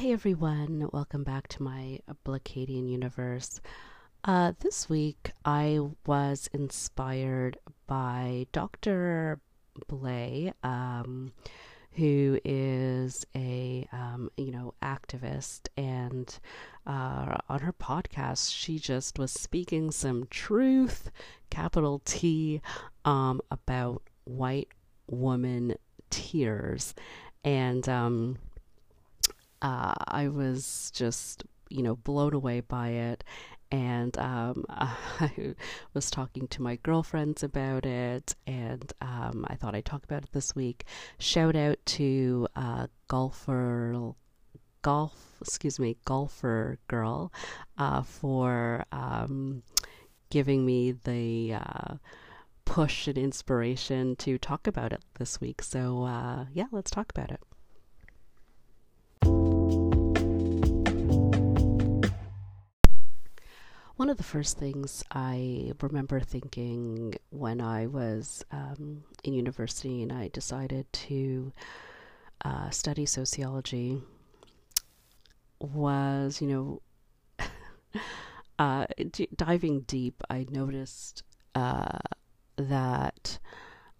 Hi, 0.00 0.08
everyone. 0.08 0.88
Welcome 0.94 1.24
back 1.24 1.46
to 1.48 1.62
my 1.62 2.00
Blacadian 2.24 2.88
universe. 2.88 3.60
Uh, 4.24 4.54
this 4.60 4.88
week, 4.88 5.32
I 5.44 5.78
was 6.06 6.48
inspired 6.54 7.58
by 7.86 8.46
Dr. 8.50 9.40
Blay, 9.88 10.54
um, 10.62 11.32
who 11.92 12.40
is 12.46 13.26
a 13.36 13.86
um, 13.92 14.30
you 14.38 14.50
know 14.52 14.72
activist, 14.82 15.68
and 15.76 16.34
uh, 16.86 17.36
on 17.50 17.60
her 17.60 17.74
podcast, 17.74 18.56
she 18.56 18.78
just 18.78 19.18
was 19.18 19.30
speaking 19.30 19.90
some 19.90 20.26
truth, 20.30 21.10
capital 21.50 22.00
T, 22.06 22.62
um, 23.04 23.42
about 23.50 24.02
white 24.24 24.68
woman 25.08 25.74
tears, 26.08 26.94
and 27.44 27.86
um, 27.86 28.38
uh, 29.62 29.94
I 30.08 30.28
was 30.28 30.90
just 30.94 31.44
you 31.68 31.82
know 31.82 31.96
blown 31.96 32.34
away 32.34 32.60
by 32.60 32.88
it 32.90 33.24
and 33.72 34.16
um, 34.18 34.64
I 34.68 35.54
was 35.94 36.10
talking 36.10 36.48
to 36.48 36.62
my 36.62 36.76
girlfriends 36.76 37.42
about 37.42 37.86
it, 37.86 38.34
and 38.46 38.92
um, 39.00 39.46
I 39.48 39.54
thought 39.54 39.74
I'd 39.74 39.84
talk 39.84 40.04
about 40.04 40.24
it 40.24 40.32
this 40.32 40.54
week. 40.54 40.84
Shout 41.18 41.56
out 41.56 41.78
to 41.86 42.48
uh, 42.56 42.88
golfer, 43.08 44.12
golf, 44.82 45.36
excuse 45.40 45.78
me, 45.78 45.96
golfer 46.04 46.78
girl, 46.88 47.32
uh, 47.78 48.02
for 48.02 48.84
um, 48.92 49.62
giving 50.30 50.66
me 50.66 50.92
the 50.92 51.54
uh, 51.54 51.94
push 52.64 53.06
and 53.06 53.18
inspiration 53.18 54.16
to 54.16 54.38
talk 54.38 54.66
about 54.66 54.92
it 54.92 55.02
this 55.18 55.40
week. 55.40 55.62
So 55.62 56.04
uh, 56.04 56.46
yeah, 56.52 56.66
let's 56.72 56.90
talk 56.90 57.10
about 57.10 57.30
it. 57.30 57.40
One 64.00 64.08
of 64.08 64.16
the 64.16 64.22
first 64.22 64.56
things 64.56 65.04
I 65.10 65.74
remember 65.82 66.20
thinking 66.20 67.16
when 67.28 67.60
I 67.60 67.86
was 67.86 68.42
um, 68.50 69.04
in 69.24 69.34
university 69.34 70.02
and 70.02 70.10
I 70.10 70.28
decided 70.28 70.90
to 70.90 71.52
uh, 72.42 72.70
study 72.70 73.04
sociology 73.04 74.00
was, 75.60 76.40
you 76.40 76.48
know, 76.48 76.82
uh, 78.58 78.86
d- 79.10 79.28
diving 79.36 79.80
deep, 79.80 80.22
I 80.30 80.46
noticed 80.48 81.22
uh, 81.54 81.98
that 82.56 83.38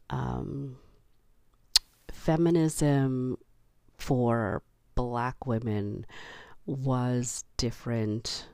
um, 0.09 0.79
feminism 2.11 3.37
for 3.99 4.63
black 4.95 5.47
women 5.47 6.07
was 6.65 7.45
different 7.59 8.47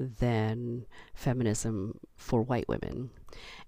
than 0.00 0.86
feminism 1.14 1.98
for 2.16 2.42
white 2.42 2.68
women. 2.68 3.10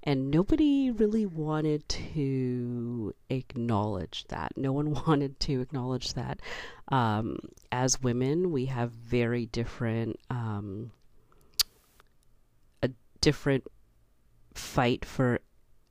And 0.02 0.30
nobody 0.30 0.90
really 0.90 1.26
wanted 1.26 1.88
to 1.88 3.14
acknowledge 3.30 4.24
that. 4.28 4.52
No 4.56 4.72
one 4.72 4.92
wanted 5.06 5.38
to 5.40 5.60
acknowledge 5.60 6.14
that 6.14 6.40
um, 6.88 7.38
as 7.70 8.02
women, 8.02 8.52
we 8.52 8.66
have 8.66 8.90
very 8.90 9.46
different, 9.46 10.18
um, 10.28 10.90
a 12.82 12.90
different 13.20 13.64
fight 14.54 15.04
for 15.04 15.40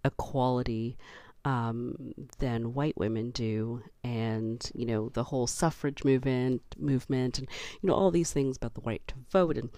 equality 0.06 0.98
um, 1.44 2.14
than 2.38 2.74
white 2.74 2.98
women 2.98 3.32
do, 3.32 3.82
and 4.04 4.70
you 4.76 4.86
know 4.86 5.10
the 5.10 5.24
whole 5.24 5.48
suffrage 5.48 6.04
movement, 6.04 6.62
movement, 6.78 7.40
and 7.40 7.50
you 7.82 7.88
know 7.88 7.96
all 7.96 8.12
these 8.12 8.32
things 8.32 8.58
about 8.58 8.76
the 8.76 8.82
right 8.82 9.02
to 9.08 9.16
vote 9.32 9.58
and 9.58 9.70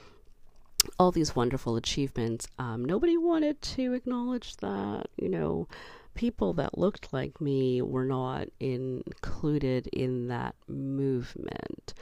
all 1.00 1.12
these 1.12 1.36
wonderful 1.36 1.76
achievements. 1.76 2.48
Um, 2.59 2.86
nobody 2.86 3.17
wanted 3.17 3.62
to 3.62 3.94
acknowledge 3.94 4.58
that, 4.58 5.08
you 5.18 5.30
know, 5.30 5.68
people 6.16 6.53
that 6.53 6.78
looked 6.78 7.12
like 7.12 7.41
me 7.41 7.81
were 7.81 8.06
not 8.06 8.47
included 8.59 9.88
in 9.88 10.28
that 10.28 10.56
movement. 10.68 11.94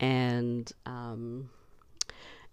And 0.00 0.70
um, 0.84 1.50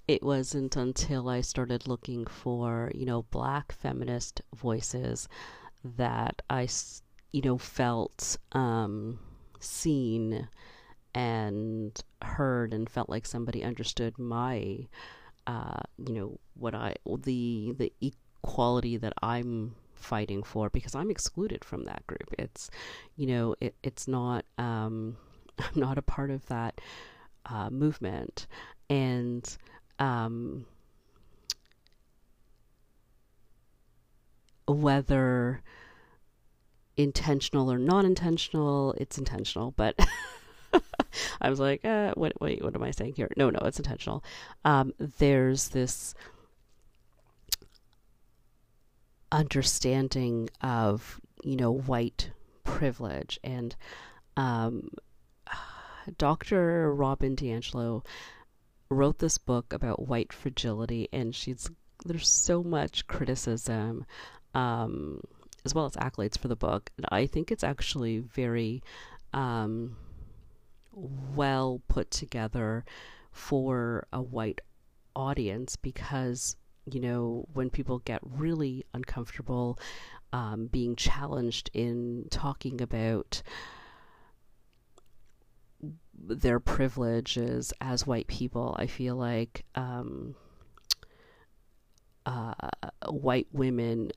it 0.08 0.22
wasn't 0.22 0.76
until 0.76 1.30
I 1.30 1.42
started 1.42 1.88
looking 1.88 2.26
for, 2.26 2.92
you 2.94 3.06
know, 3.06 3.24
black 3.32 3.72
feminist 3.72 4.42
voices 4.56 5.28
that 5.84 6.42
I, 6.50 6.68
you 7.32 7.42
know, 7.42 7.58
felt 7.58 8.38
um, 8.52 9.20
seen 9.60 10.48
and 11.16 12.00
heard 12.22 12.74
and 12.74 12.90
felt 12.90 13.10
like 13.10 13.26
somebody 13.26 13.64
understood 13.64 14.20
my 14.20 14.88
uh, 15.48 15.82
you 15.98 16.14
know 16.14 16.40
what 16.56 16.76
I 16.76 16.96
the 17.24 17.74
the 17.78 17.94
equality 18.02 18.98
that 18.98 19.14
I'm 19.22 19.76
fighting 19.94 20.44
for 20.44 20.70
because 20.70 20.96
I'm 20.96 21.12
excluded 21.12 21.64
from 21.64 21.86
that 21.86 22.06
group. 22.08 22.34
It's 22.38 22.70
you 23.16 23.28
know 23.28 23.56
it, 23.60 23.76
it's 23.84 24.08
not 24.08 24.46
um, 24.58 25.18
I'm 25.60 25.80
not 25.80 25.98
a 25.98 26.02
part 26.04 26.32
of 26.32 26.46
that 26.48 26.80
uh, 27.46 27.70
movement 27.70 28.48
and 28.90 29.58
um, 30.00 30.66
whether 34.68 35.62
intentional 36.98 37.72
or 37.72 37.78
non 37.78 38.06
intentional, 38.06 38.94
it's 38.98 39.18
intentional, 39.18 39.72
but 39.72 39.96
I 41.42 41.50
was 41.50 41.60
like, 41.60 41.84
uh, 41.86 42.14
what, 42.16 42.40
wait, 42.42 42.64
what 42.64 42.76
am 42.76 42.84
I 42.84 42.92
saying 42.92 43.14
here? 43.16 43.30
No, 43.38 43.50
no, 43.50 43.60
it's 43.64 43.80
intentional. 43.80 44.24
Um, 44.66 44.94
there's 44.98 45.70
this 45.70 46.14
understanding 49.32 50.50
of, 50.62 51.20
you 51.44 51.56
know, 51.56 51.72
white 51.72 52.32
privilege. 52.64 53.40
And 53.44 53.76
um, 54.38 54.90
Dr. 56.18 56.94
Robin 56.94 57.36
DiAngelo 57.36 58.06
wrote 58.90 59.20
this 59.20 59.38
book 59.38 59.72
about 59.74 60.08
white 60.08 60.34
fragility, 60.34 61.08
and 61.14 61.36
she's 61.36 61.70
there's 62.06 62.30
so 62.30 62.64
much 62.64 63.06
criticism 63.08 64.06
um, 64.54 65.22
as 65.66 65.76
well 65.76 65.86
as 65.86 65.94
accolades 65.94 66.38
for 66.38 66.48
the 66.48 66.56
book. 66.56 66.90
And 66.98 67.06
I 67.12 67.26
think 67.28 67.52
it's 67.52 67.64
actually 67.64 68.20
very 68.20 68.82
um, 69.34 69.98
well 71.36 71.82
put 71.88 72.12
together 72.12 72.86
for 73.32 74.08
a 74.12 74.22
white 74.22 74.60
audience 75.16 75.76
because 75.76 76.56
you 76.86 77.00
know 77.00 77.46
when 77.54 77.70
people 77.70 78.00
get 78.00 78.20
really 78.24 78.86
uncomfortable 78.94 79.80
um, 80.32 80.68
being 80.68 80.96
challenged 80.96 81.70
in 81.74 82.26
talking 82.30 82.82
about 82.82 83.42
their 86.14 86.60
privileges 86.60 87.74
as 87.82 88.06
white 88.06 88.28
people 88.28 88.76
i 88.78 88.86
feel 88.86 89.16
like 89.16 89.66
um, 89.76 90.36
uh, 92.26 92.54
white 93.10 93.48
women 93.52 94.12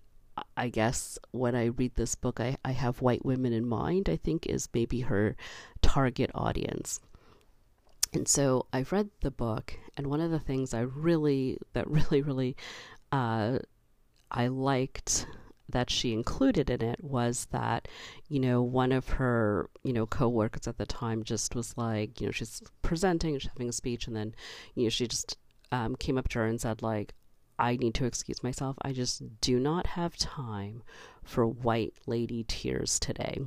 I 0.56 0.68
guess 0.68 1.18
when 1.30 1.54
I 1.54 1.66
read 1.66 1.94
this 1.94 2.14
book, 2.14 2.40
I, 2.40 2.56
I 2.64 2.72
have 2.72 3.02
white 3.02 3.24
women 3.24 3.52
in 3.52 3.66
mind, 3.68 4.08
I 4.08 4.16
think 4.16 4.46
is 4.46 4.68
maybe 4.74 5.00
her 5.00 5.36
target 5.80 6.30
audience. 6.34 7.00
And 8.14 8.28
so 8.28 8.66
I've 8.72 8.92
read 8.92 9.08
the 9.22 9.30
book, 9.30 9.74
and 9.96 10.06
one 10.06 10.20
of 10.20 10.30
the 10.30 10.38
things 10.38 10.74
I 10.74 10.80
really, 10.80 11.58
that 11.72 11.88
really, 11.88 12.20
really, 12.20 12.56
uh, 13.10 13.58
I 14.30 14.48
liked 14.48 15.26
that 15.68 15.88
she 15.88 16.12
included 16.12 16.68
in 16.68 16.82
it 16.82 17.02
was 17.02 17.46
that, 17.52 17.88
you 18.28 18.38
know, 18.38 18.60
one 18.62 18.92
of 18.92 19.08
her, 19.08 19.70
you 19.84 19.92
know, 19.92 20.06
coworkers 20.06 20.68
at 20.68 20.76
the 20.76 20.84
time 20.84 21.22
just 21.24 21.54
was 21.54 21.74
like, 21.78 22.20
you 22.20 22.26
know, 22.26 22.32
she's 22.32 22.62
presenting, 22.82 23.38
she's 23.38 23.50
having 23.50 23.70
a 23.70 23.72
speech, 23.72 24.06
and 24.06 24.14
then, 24.14 24.34
you 24.74 24.84
know, 24.84 24.90
she 24.90 25.08
just 25.08 25.38
um, 25.70 25.96
came 25.96 26.18
up 26.18 26.28
to 26.28 26.40
her 26.40 26.46
and 26.46 26.60
said, 26.60 26.82
like, 26.82 27.14
I 27.58 27.76
need 27.76 27.94
to 27.94 28.04
excuse 28.04 28.42
myself. 28.42 28.76
I 28.82 28.92
just 28.92 29.40
do 29.40 29.58
not 29.58 29.86
have 29.88 30.16
time 30.16 30.82
for 31.22 31.46
white 31.46 31.94
lady 32.06 32.44
tears 32.46 32.98
today. 32.98 33.40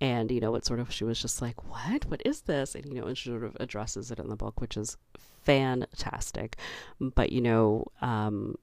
And, 0.00 0.30
you 0.30 0.40
know, 0.40 0.54
it 0.54 0.66
sort 0.66 0.80
of, 0.80 0.92
she 0.92 1.04
was 1.04 1.20
just 1.20 1.40
like, 1.40 1.70
what? 1.70 2.04
What 2.06 2.22
is 2.24 2.42
this? 2.42 2.74
And, 2.74 2.86
you 2.86 3.00
know, 3.00 3.06
and 3.06 3.16
she 3.16 3.30
sort 3.30 3.44
of 3.44 3.56
addresses 3.58 4.10
it 4.10 4.18
in 4.18 4.28
the 4.28 4.36
book, 4.36 4.60
which 4.60 4.76
is 4.76 4.96
fantastic. 5.42 6.56
But, 7.00 7.32
you 7.32 7.40
know, 7.40 7.86
um, 8.02 8.56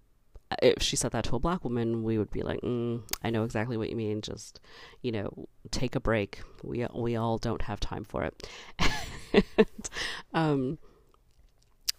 if 0.61 0.83
she 0.83 0.95
said 0.95 1.11
that 1.11 1.23
to 1.25 1.35
a 1.35 1.39
black 1.39 1.63
woman, 1.63 2.03
we 2.03 2.19
would 2.19 2.29
be 2.29 2.44
like, 2.44 2.61
mm, 2.61 3.01
I 3.23 3.31
know 3.31 3.44
exactly 3.44 3.77
what 3.77 3.89
you 3.89 3.95
mean. 3.95 4.21
Just, 4.21 4.59
you 5.01 5.11
know, 5.11 5.47
take 5.71 5.95
a 5.95 5.99
break. 5.99 6.41
We, 6.61 6.85
we 6.94 7.15
all 7.15 7.39
don't 7.39 7.63
have 7.63 7.79
time 7.79 8.03
for 8.03 8.23
it. 8.23 8.47
and, 9.57 9.89
um, 10.35 10.77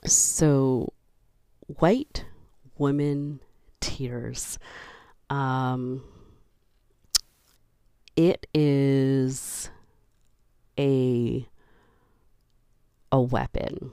so, 0.05 0.93
white 1.67 2.25
women 2.79 3.41
tears. 3.81 4.59
Um, 5.31 6.03
it 8.17 8.47
is 8.55 9.71
a 10.79 11.49
a 13.13 13.21
weapon. 13.21 13.93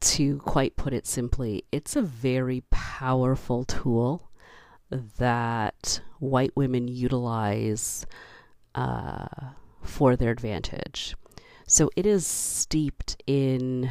To 0.00 0.38
quite 0.38 0.76
put 0.76 0.92
it 0.92 1.06
simply, 1.06 1.64
it's 1.72 1.96
a 1.96 2.02
very 2.02 2.62
powerful 2.70 3.64
tool 3.64 4.30
that 4.90 6.00
white 6.18 6.54
women 6.54 6.86
utilize 6.86 8.06
uh, 8.74 9.26
for 9.82 10.14
their 10.14 10.30
advantage. 10.30 11.16
So 11.66 11.90
it 11.96 12.06
is 12.06 12.26
steeped 12.26 13.20
in 13.26 13.90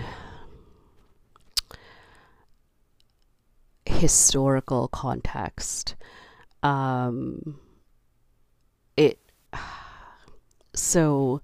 historical 3.85 4.87
context. 4.87 5.95
Um, 6.63 7.59
it 8.97 9.19
so 10.73 11.41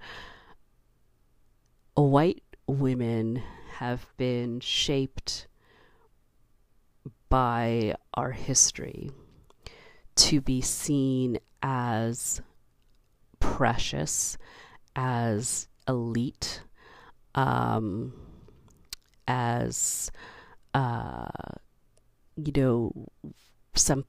white 1.96 2.44
women 2.68 3.42
have 3.78 4.08
been 4.18 4.60
shaped 4.60 5.48
by 7.30 7.96
our 8.14 8.32
history 8.32 9.12
to 10.16 10.42
be 10.42 10.62
seen 10.62 11.38
as 11.64 12.42
precious, 13.40 14.38
as 14.96 15.68
elite, 15.88 16.64
um, 17.36 18.14
as 19.28 20.12
uh, 20.74 21.28
you 22.46 22.52
know, 22.56 23.08
some 23.76 24.06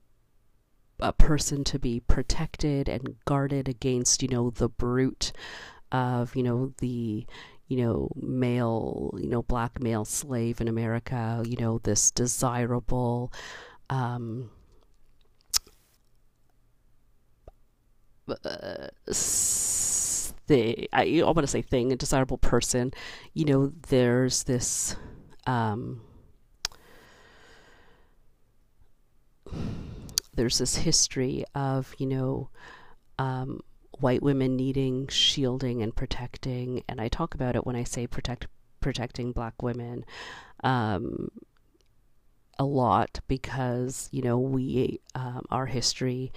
a 1.00 1.12
person 1.12 1.64
to 1.64 1.78
be 1.78 2.00
protected 2.00 2.88
and 2.88 3.16
guarded 3.24 3.68
against, 3.68 4.22
you 4.22 4.28
know, 4.28 4.50
the 4.50 4.68
brute 4.68 5.32
of, 5.90 6.36
you 6.36 6.42
know, 6.42 6.72
the 6.78 7.26
you 7.68 7.78
know, 7.78 8.10
male, 8.16 9.14
you 9.18 9.28
know, 9.28 9.42
black 9.42 9.80
male 9.80 10.04
slave 10.04 10.60
in 10.60 10.68
America, 10.68 11.42
you 11.46 11.56
know, 11.56 11.78
this 11.78 12.10
desirable 12.10 13.32
um, 13.88 14.50
uh, 18.28 18.88
thing, 19.06 20.86
I, 20.92 21.20
I 21.20 21.24
want 21.24 21.38
to 21.38 21.46
say 21.46 21.62
thing, 21.62 21.92
a 21.92 21.96
desirable 21.96 22.38
person, 22.38 22.92
you 23.34 23.44
know, 23.44 23.72
there's 23.88 24.44
this, 24.44 24.96
um, 25.46 26.02
there's 30.34 30.58
this 30.58 30.76
history 30.76 31.44
of, 31.54 31.94
you 31.98 32.06
know, 32.06 32.50
um, 33.18 33.60
white 33.98 34.22
women 34.22 34.56
needing 34.56 35.06
shielding 35.08 35.82
and 35.82 35.94
protecting, 35.94 36.82
and 36.88 37.00
I 37.00 37.08
talk 37.08 37.34
about 37.34 37.56
it 37.56 37.66
when 37.66 37.76
I 37.76 37.84
say 37.84 38.06
protect 38.06 38.46
protecting 38.80 39.32
black 39.32 39.62
women 39.62 40.04
um, 40.64 41.30
a 42.58 42.64
lot 42.64 43.20
because 43.28 44.08
you 44.12 44.22
know 44.22 44.38
we 44.38 45.00
um, 45.14 45.44
our 45.50 45.66
history 45.66 46.32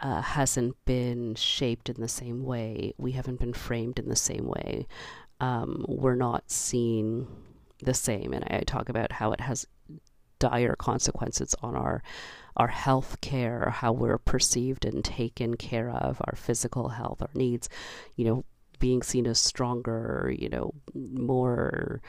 uh, 0.00 0.20
hasn't 0.20 0.76
been 0.84 1.34
shaped 1.34 1.88
in 1.88 2.00
the 2.00 2.08
same 2.08 2.44
way. 2.44 2.92
We 2.98 3.12
haven't 3.12 3.40
been 3.40 3.54
framed 3.54 3.98
in 3.98 4.08
the 4.08 4.16
same 4.16 4.46
way. 4.46 4.86
Um, 5.40 5.84
we're 5.88 6.14
not 6.14 6.50
seen 6.50 7.26
the 7.82 7.94
same, 7.94 8.32
and 8.32 8.44
I 8.44 8.60
talk 8.60 8.88
about 8.88 9.12
how 9.12 9.32
it 9.32 9.40
has 9.40 9.66
dire 10.38 10.76
consequences 10.76 11.54
on 11.62 11.74
our 11.76 12.02
our 12.56 12.68
health 12.68 13.20
care, 13.20 13.68
how 13.68 13.92
we're 13.92 14.16
perceived 14.16 14.86
and 14.86 15.04
taken 15.04 15.56
care 15.56 15.90
of, 15.90 16.20
our 16.24 16.34
physical 16.34 16.88
health, 16.88 17.20
our 17.20 17.28
needs, 17.34 17.68
you 18.14 18.24
know, 18.24 18.44
being 18.78 19.02
seen 19.02 19.26
as 19.26 19.38
stronger, 19.38 20.34
you 20.38 20.48
know, 20.48 20.72
more 20.94 22.00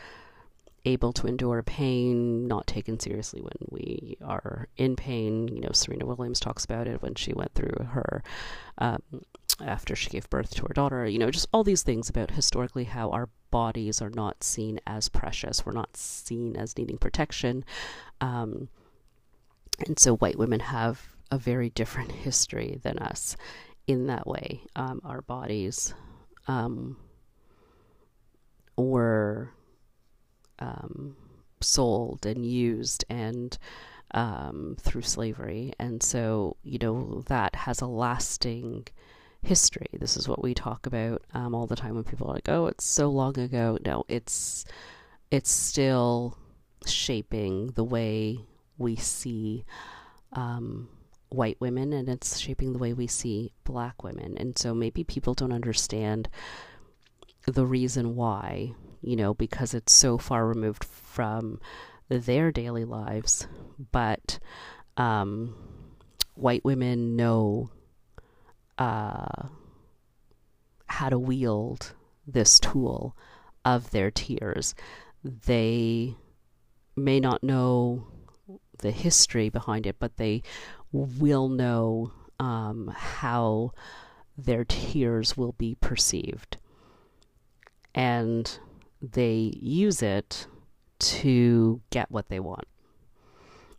able 0.88 1.14
to 1.14 1.28
endure 1.28 1.62
pain, 1.64 2.48
not 2.48 2.66
taken 2.66 3.00
seriously 3.00 3.42
when 3.42 3.58
we 3.70 4.18
are 4.24 4.68
in 4.78 4.96
pain. 4.96 5.48
You 5.48 5.62
know, 5.62 5.72
Serena 5.74 6.06
Williams 6.06 6.40
talks 6.40 6.66
about 6.66 6.88
it 6.88 7.02
when 7.02 7.16
she 7.16 7.34
went 7.34 7.54
through 7.54 7.86
her, 7.92 8.24
um, 8.78 9.02
after 9.62 9.96
she 9.96 10.10
gave 10.10 10.30
birth 10.30 10.56
to 10.56 10.64
her 10.64 10.74
daughter. 10.74 11.06
You 11.06 11.20
know, 11.20 11.32
just 11.32 11.48
all 11.52 11.64
these 11.64 11.84
things 11.84 12.10
about 12.10 12.32
historically 12.32 12.86
how 12.86 13.10
our 13.12 13.30
bodies 13.52 14.02
are 14.02 14.10
not 14.10 14.44
seen 14.44 14.80
as 14.88 15.10
precious. 15.10 15.66
We're 15.66 15.74
not 15.74 15.96
seen 15.98 16.56
as 16.56 16.78
needing 16.78 16.98
protection. 16.98 17.66
Um, 18.22 18.70
and 19.86 20.00
so 20.00 20.16
white 20.18 20.38
women 20.38 20.60
have 20.62 21.10
a 21.30 21.38
very 21.38 21.70
different 21.70 22.12
history 22.12 22.80
than 22.82 22.98
us 23.00 23.36
in 23.86 24.08
that 24.08 24.26
way. 24.26 24.62
Um, 24.76 25.02
our 25.04 25.22
bodies 25.22 25.94
um, 26.48 26.98
were 28.78 29.52
um, 30.60 31.16
sold 31.62 32.26
and 32.26 32.46
used 32.46 33.06
and 33.10 33.58
um, 34.12 34.78
through 34.80 35.02
slavery. 35.02 35.74
And 35.80 36.02
so, 36.02 36.58
you 36.64 36.80
know, 36.80 37.24
that 37.28 37.56
has 37.56 37.82
a 37.82 37.88
lasting 37.88 38.88
history. 39.42 39.88
This 39.94 40.18
is 40.18 40.28
what 40.28 40.44
we 40.44 40.54
talk 40.54 40.86
about 40.86 41.24
um, 41.34 41.54
all 41.54 41.68
the 41.68 41.76
time 41.76 41.96
when 41.96 42.04
people 42.04 42.28
are 42.28 42.34
like, 42.34 42.50
"Oh, 42.50 42.68
it's 42.68 42.86
so 42.86 43.10
long 43.10 43.38
ago." 43.40 43.78
No, 43.86 44.04
it's 44.08 44.66
it's 45.32 45.52
still 45.52 46.38
shaping 46.86 47.68
the 47.68 47.84
way 47.84 48.40
we 48.78 48.96
see 48.96 49.66
um, 50.34 50.90
white 51.30 51.60
women, 51.60 51.94
and 51.94 52.10
it's 52.10 52.40
shaping 52.40 52.74
the 52.74 52.80
way 52.80 52.94
we 52.94 53.08
see 53.08 53.52
black 53.64 54.04
women. 54.04 54.38
And 54.38 54.58
so 54.58 54.74
maybe 54.74 55.04
people 55.04 55.34
don't 55.34 55.54
understand 55.54 56.30
the 57.46 57.66
reason 57.66 58.16
why 58.16 58.74
you 59.02 59.16
know, 59.16 59.34
because 59.34 59.74
it's 59.74 59.94
so 59.94 60.18
far 60.18 60.48
removed 60.48 60.84
from 60.84 61.60
their 62.10 62.52
daily 62.52 62.86
lives. 62.86 63.48
But 63.92 64.40
um, 64.96 65.56
white 66.36 66.64
women 66.64 67.16
know 67.16 67.70
uh, 68.78 69.48
how 70.88 71.10
to 71.10 71.20
wield 71.20 71.94
this 72.26 72.60
tool 72.60 73.16
of 73.66 73.92
their 73.92 74.12
tears. 74.12 74.76
They 75.24 76.16
may 76.96 77.20
not 77.20 77.44
know 77.44 78.08
the 78.80 78.92
history 78.92 79.50
behind 79.50 79.86
it, 79.86 79.98
but 80.00 80.18
they 80.18 80.44
will 80.92 81.50
know 81.50 82.12
um, 82.40 82.94
how 82.96 83.72
their 84.38 84.64
tears 84.64 85.36
will 85.36 85.54
be 85.54 85.76
perceived. 85.76 86.58
And 87.96 88.60
they 89.02 89.54
use 89.60 90.02
it 90.02 90.48
to 91.00 91.82
get 91.90 92.12
what 92.12 92.30
they 92.30 92.40
want. 92.40 92.66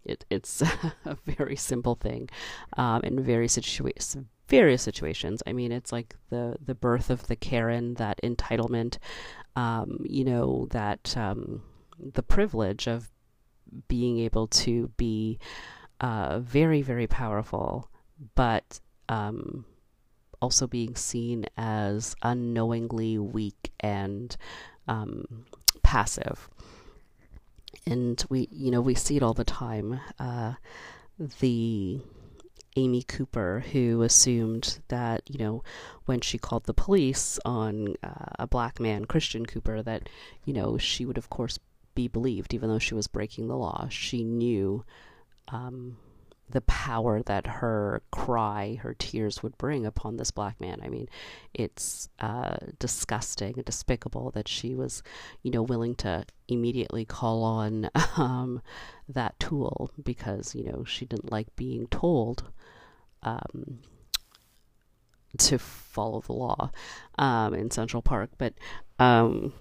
It, 0.05 0.25
it's 0.31 0.63
a 1.05 1.17
very 1.27 1.57
simple 1.57 1.95
thing, 1.95 2.31
um, 2.77 3.03
in 3.03 3.23
very 3.23 3.49
situa- 3.49 4.25
various 4.49 4.83
situations. 4.83 5.43
I 5.47 5.53
mean, 5.53 5.73
it's 5.73 5.93
like 5.93 6.15
the 6.31 6.57
the 6.65 6.75
birth 6.75 7.11
of 7.11 7.27
the 7.27 7.37
Karen, 7.37 7.95
that 7.95 8.21
entitlement, 8.23 8.99
um, 9.57 10.05
you 10.09 10.25
know, 10.25 10.69
that 10.71 11.17
um, 11.17 11.63
the 11.99 12.23
privilege 12.23 12.87
of 12.87 13.11
being 13.89 14.19
able 14.19 14.47
to 14.47 14.89
be 14.97 15.39
uh, 16.01 16.39
very, 16.39 16.83
very 16.83 17.07
powerful, 17.07 17.91
but 18.35 18.81
um, 19.09 19.65
also 20.41 20.67
being 20.67 20.95
seen 20.95 21.47
as 21.57 22.15
unknowingly 22.23 23.19
weak 23.19 23.73
and 23.81 24.37
um, 24.89 25.45
passive. 25.83 26.49
And 27.87 28.23
we, 28.29 28.49
you 28.51 28.71
know, 28.71 28.81
we 28.81 28.95
see 28.95 29.17
it 29.17 29.23
all 29.23 29.35
the 29.35 29.45
time. 29.45 30.01
Uh, 30.19 30.55
the 31.41 32.01
Amy 32.77 33.03
Cooper, 33.03 33.65
who 33.73 34.03
assumed 34.03 34.81
that, 34.89 35.23
you 35.29 35.39
know, 35.39 35.63
when 36.05 36.21
she 36.21 36.39
called 36.39 36.65
the 36.65 36.75
police 36.75 37.39
on 37.45 37.95
uh, 38.03 38.33
a 38.39 38.47
black 38.47 38.81
man, 38.81 39.05
Christian 39.05 39.47
Cooper, 39.47 39.83
that, 39.83 40.09
you 40.45 40.53
know, 40.53 40.79
she 40.79 41.05
would, 41.05 41.19
of 41.19 41.31
course, 41.31 41.59
be 41.95 42.09
believed, 42.09 42.55
even 42.55 42.69
though 42.69 42.79
she 42.79 42.95
was 42.95 43.07
breaking 43.09 43.49
the 43.49 43.57
law. 43.57 43.89
She 43.91 44.23
knew 44.23 44.85
um, 45.49 45.97
the 46.51 46.61
power 46.63 47.23
that 47.23 47.47
her 47.47 48.03
cry, 48.11 48.79
her 48.83 48.95
tears 48.95 49.43
would 49.43 49.57
bring 49.59 49.85
upon 49.85 50.17
this 50.17 50.31
black 50.31 50.61
man. 50.61 50.81
I 50.83 50.89
mean, 50.89 51.09
it's 51.53 52.09
uh, 52.21 52.57
disgusting 52.79 53.55
and 53.57 53.65
despicable 53.65 54.31
that 54.31 54.49
she 54.49 54.75
was, 54.75 55.03
you 55.43 55.51
know, 55.51 55.63
willing 55.63 55.95
to 55.97 56.25
immediately 56.49 57.05
call 57.05 57.43
on 57.45 57.91
um, 58.17 58.63
that 59.09 59.39
tool 59.39 59.91
because, 60.03 60.55
you 60.55 60.65
know, 60.65 60.85
she 60.85 61.05
didn't 61.05 61.31
like 61.31 61.55
being 61.55 61.87
told 61.89 62.45
um, 63.23 63.81
to 65.37 65.59
follow 65.59 66.21
the 66.21 66.33
law 66.33 66.71
um, 67.19 67.53
in 67.53 67.71
Central 67.71 68.03
Park. 68.03 68.31
But 68.39 68.55
um, 68.99 69.53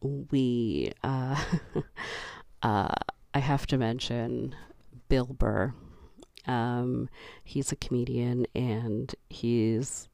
we, 0.00 0.92
uh, 1.04 1.42
uh, 2.62 2.94
I 3.34 3.38
have 3.38 3.66
to 3.68 3.76
mention 3.76 4.54
Bill 5.10 5.26
Burr. 5.26 5.74
Um, 6.46 7.10
he's 7.44 7.70
a 7.70 7.76
comedian 7.76 8.46
and 8.54 9.14
he's 9.28 10.08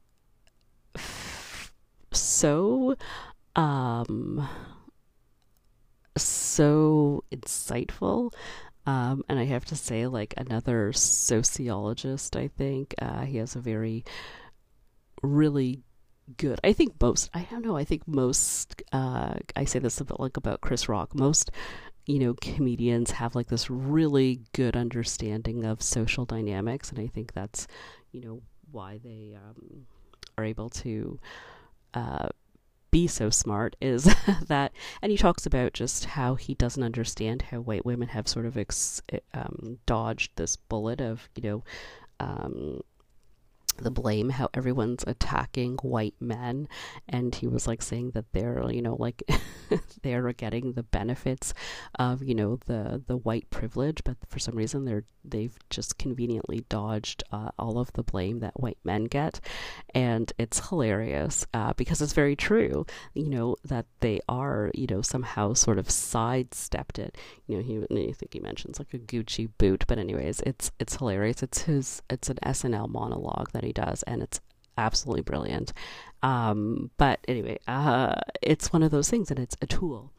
so 2.12 2.96
um 3.54 4.48
so 6.16 7.22
insightful 7.30 8.32
um, 8.86 9.24
and 9.28 9.38
I 9.38 9.44
have 9.44 9.64
to 9.66 9.76
say, 9.76 10.06
like 10.06 10.32
another 10.36 10.92
sociologist, 10.92 12.36
I 12.36 12.48
think 12.48 12.94
uh, 13.02 13.22
he 13.22 13.38
has 13.38 13.56
a 13.56 13.60
very, 13.60 14.04
really 15.22 15.82
good. 16.36 16.60
I 16.62 16.72
think 16.72 16.94
most. 17.00 17.28
I 17.34 17.48
don't 17.50 17.64
know. 17.64 17.76
I 17.76 17.84
think 17.84 18.06
most. 18.06 18.80
Uh, 18.92 19.34
I 19.56 19.64
say 19.64 19.80
this 19.80 20.00
like 20.18 20.36
about 20.36 20.60
Chris 20.60 20.88
Rock. 20.88 21.16
Most, 21.16 21.50
you 22.06 22.20
know, 22.20 22.34
comedians 22.40 23.10
have 23.12 23.34
like 23.34 23.48
this 23.48 23.68
really 23.68 24.40
good 24.52 24.76
understanding 24.76 25.64
of 25.64 25.82
social 25.82 26.24
dynamics, 26.24 26.90
and 26.90 26.98
I 26.98 27.08
think 27.08 27.32
that's, 27.32 27.66
you 28.12 28.20
know, 28.20 28.42
why 28.70 29.00
they 29.02 29.36
um, 29.36 29.86
are 30.38 30.44
able 30.44 30.70
to. 30.70 31.18
Uh, 31.94 32.28
be 32.92 33.06
so 33.06 33.28
smart 33.28 33.76
is 33.80 34.04
that, 34.46 34.72
and 35.02 35.10
he 35.10 35.18
talks 35.18 35.44
about 35.44 35.72
just 35.74 36.04
how 36.06 36.34
he 36.34 36.54
doesn't 36.54 36.82
understand 36.82 37.42
how 37.42 37.58
white 37.58 37.84
women 37.84 38.08
have 38.08 38.28
sort 38.28 38.46
of 38.46 38.56
ex, 38.56 39.02
um, 39.34 39.78
dodged 39.86 40.30
this 40.36 40.56
bullet 40.56 41.00
of, 41.00 41.28
you 41.34 41.42
know, 41.42 41.64
um, 42.20 42.80
the 43.78 43.90
blame 43.90 44.30
how 44.30 44.48
everyone's 44.54 45.04
attacking 45.06 45.76
white 45.82 46.14
men. 46.20 46.68
And 47.08 47.34
he 47.34 47.46
was 47.46 47.66
like 47.66 47.82
saying 47.82 48.12
that 48.12 48.32
they're 48.32 48.70
you 48.70 48.82
know 48.82 48.96
like 48.98 49.22
they're 50.02 50.32
getting 50.32 50.72
the 50.72 50.82
benefits 50.82 51.54
of 51.98 52.22
you 52.22 52.34
know 52.34 52.58
the 52.66 53.02
the 53.06 53.16
white 53.16 53.48
privilege. 53.50 54.02
But 54.04 54.16
for 54.28 54.38
some 54.38 54.56
reason 54.56 54.84
they're 54.84 55.04
they've 55.24 55.56
just 55.70 55.98
conveniently 55.98 56.64
dodged 56.68 57.24
uh, 57.32 57.50
all 57.58 57.78
of 57.78 57.92
the 57.94 58.02
blame 58.02 58.38
that 58.40 58.60
white 58.60 58.78
men 58.84 59.04
get. 59.04 59.40
And 59.94 60.32
it's 60.38 60.68
hilarious 60.68 61.46
uh, 61.52 61.72
because 61.74 62.00
it's 62.00 62.12
very 62.12 62.36
true 62.36 62.86
you 63.14 63.28
know 63.28 63.56
that 63.64 63.86
they 64.00 64.20
are 64.28 64.70
you 64.74 64.86
know 64.86 65.02
somehow 65.02 65.52
sort 65.54 65.78
of 65.78 65.90
sidestepped 65.90 66.98
it. 66.98 67.16
You 67.46 67.56
know 67.56 67.62
he 67.62 67.76
I 67.76 68.12
think 68.12 68.32
he 68.32 68.40
mentions 68.40 68.78
like 68.78 68.94
a 68.94 68.98
Gucci 68.98 69.48
boot. 69.58 69.84
But 69.86 69.98
anyways 69.98 70.40
it's 70.40 70.70
it's 70.78 70.96
hilarious. 70.96 71.42
It's 71.42 71.62
his 71.62 72.02
it's 72.10 72.28
an 72.30 72.38
SNL 72.44 72.88
monologue 72.88 73.50
that 73.52 73.64
does, 73.72 74.02
and 74.04 74.22
it's 74.22 74.40
absolutely 74.78 75.22
brilliant. 75.22 75.72
Um, 76.22 76.90
but 76.96 77.20
anyway, 77.28 77.58
uh, 77.66 78.16
it's 78.42 78.72
one 78.72 78.82
of 78.82 78.90
those 78.90 79.10
things, 79.10 79.30
and 79.30 79.38
it's 79.38 79.56
a 79.62 79.66
tool 79.66 80.12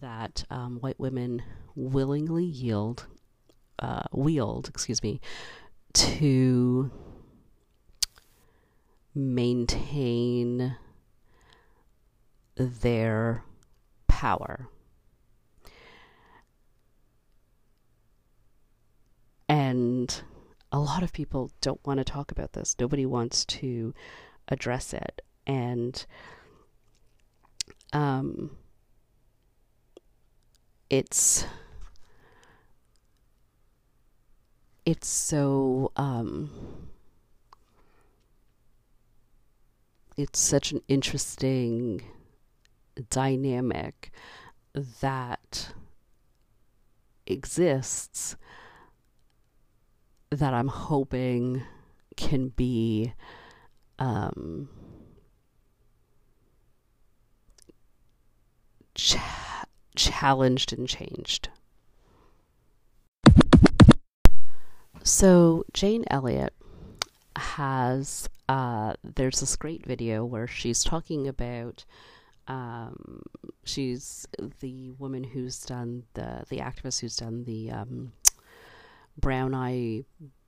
that 0.00 0.44
um, 0.50 0.78
white 0.80 0.98
women 0.98 1.42
willingly 1.74 2.44
yield, 2.44 3.06
uh, 3.78 4.02
wield, 4.12 4.68
excuse 4.68 5.02
me, 5.02 5.20
to 5.92 6.90
maintain 9.14 10.76
their 12.56 13.44
power. 14.08 14.68
And 19.48 20.22
a 20.72 20.78
lot 20.78 21.02
of 21.02 21.12
people 21.12 21.50
don't 21.60 21.80
want 21.84 21.98
to 21.98 22.04
talk 22.04 22.30
about 22.30 22.52
this. 22.52 22.76
Nobody 22.78 23.06
wants 23.06 23.44
to 23.46 23.94
address 24.48 24.92
it. 24.92 25.22
And 25.46 26.04
um, 27.92 28.50
it's 30.90 31.46
it's 34.84 35.08
so 35.08 35.92
um, 35.96 36.50
it's 40.16 40.38
such 40.38 40.72
an 40.72 40.80
interesting 40.88 42.02
dynamic 43.10 44.10
that 45.00 45.72
exists 47.26 48.36
that 50.30 50.54
I'm 50.54 50.68
hoping 50.68 51.62
can 52.16 52.48
be 52.48 53.12
um, 53.98 54.68
cha- 58.94 59.64
challenged 59.94 60.72
and 60.72 60.88
changed. 60.88 61.48
So, 65.02 65.64
Jane 65.72 66.04
Elliott 66.10 66.52
has, 67.36 68.28
uh, 68.48 68.94
there's 69.04 69.40
this 69.40 69.54
great 69.54 69.86
video 69.86 70.24
where 70.24 70.48
she's 70.48 70.82
talking 70.82 71.28
about. 71.28 71.84
Um, 72.48 73.22
she's 73.64 74.26
the 74.60 74.92
woman 74.92 75.24
who's 75.24 75.60
done 75.64 76.04
the 76.14 76.44
the 76.48 76.58
activist 76.58 77.00
who's 77.00 77.16
done 77.16 77.42
the 77.42 77.72
um, 77.72 78.12
brown 79.18 79.54
eye 79.54 80.04